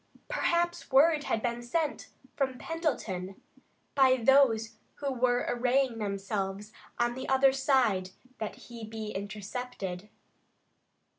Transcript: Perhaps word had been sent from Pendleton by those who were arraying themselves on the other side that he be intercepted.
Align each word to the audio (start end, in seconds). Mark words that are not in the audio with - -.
Perhaps 0.27 0.89
word 0.91 1.25
had 1.25 1.43
been 1.43 1.61
sent 1.61 2.07
from 2.35 2.57
Pendleton 2.57 3.39
by 3.93 4.17
those 4.17 4.79
who 4.95 5.13
were 5.13 5.45
arraying 5.47 5.99
themselves 5.99 6.73
on 6.97 7.13
the 7.13 7.29
other 7.29 7.51
side 7.53 8.09
that 8.39 8.55
he 8.55 8.83
be 8.83 9.11
intercepted. 9.11 10.09